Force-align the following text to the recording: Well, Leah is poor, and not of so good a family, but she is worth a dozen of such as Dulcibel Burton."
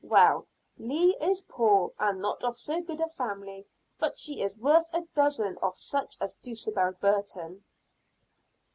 Well, 0.03 0.47
Leah 0.79 1.15
is 1.21 1.43
poor, 1.47 1.91
and 1.99 2.19
not 2.23 2.43
of 2.43 2.57
so 2.57 2.81
good 2.81 2.99
a 3.01 3.07
family, 3.07 3.67
but 3.99 4.17
she 4.17 4.41
is 4.41 4.57
worth 4.57 4.87
a 4.93 5.01
dozen 5.13 5.59
of 5.59 5.77
such 5.77 6.17
as 6.19 6.33
Dulcibel 6.41 6.93
Burton." 6.99 7.63